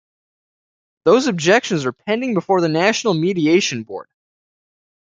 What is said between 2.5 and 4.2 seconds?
the National Mediation Board.